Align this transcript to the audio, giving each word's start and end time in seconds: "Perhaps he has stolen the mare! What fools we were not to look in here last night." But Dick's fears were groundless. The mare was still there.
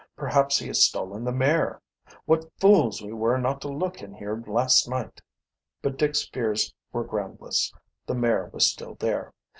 "Perhaps 0.15 0.57
he 0.57 0.65
has 0.65 0.83
stolen 0.83 1.23
the 1.23 1.31
mare! 1.31 1.79
What 2.25 2.49
fools 2.59 3.03
we 3.03 3.13
were 3.13 3.37
not 3.37 3.61
to 3.61 3.67
look 3.67 4.01
in 4.01 4.15
here 4.15 4.43
last 4.47 4.89
night." 4.89 5.21
But 5.83 5.95
Dick's 5.97 6.27
fears 6.27 6.73
were 6.91 7.03
groundless. 7.03 7.71
The 8.07 8.15
mare 8.15 8.49
was 8.51 8.65
still 8.65 8.95
there. 8.95 9.31